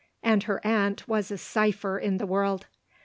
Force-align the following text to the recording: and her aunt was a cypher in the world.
and 0.23 0.45
her 0.45 0.59
aunt 0.65 1.07
was 1.07 1.29
a 1.29 1.37
cypher 1.37 1.95
in 1.99 2.17
the 2.17 2.25
world. 2.25 2.65